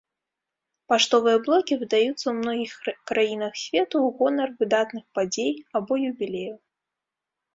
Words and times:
Паштовыя 0.91 1.37
блокі 1.47 1.73
выдаюцца 1.81 2.21
ў 2.27 2.33
многіх 2.39 2.71
краінах 3.11 3.53
свету 3.63 3.97
ў 4.07 4.09
гонар 4.21 4.49
выдатных 4.63 5.03
падзей 5.17 5.53
або 5.81 5.93
юбілеяў. 6.09 6.57